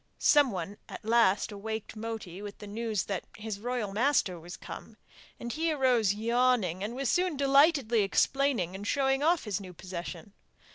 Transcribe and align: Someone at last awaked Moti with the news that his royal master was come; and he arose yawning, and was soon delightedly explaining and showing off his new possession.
Someone 0.17 0.77
at 0.89 1.05
last 1.05 1.51
awaked 1.51 1.95
Moti 1.95 2.41
with 2.41 2.57
the 2.57 2.65
news 2.65 3.03
that 3.03 3.25
his 3.37 3.59
royal 3.59 3.93
master 3.93 4.39
was 4.39 4.57
come; 4.57 4.97
and 5.39 5.53
he 5.53 5.71
arose 5.71 6.15
yawning, 6.15 6.83
and 6.83 6.95
was 6.95 7.07
soon 7.07 7.37
delightedly 7.37 8.01
explaining 8.01 8.73
and 8.73 8.87
showing 8.87 9.21
off 9.21 9.43
his 9.43 9.61
new 9.61 9.73
possession. 9.73 10.33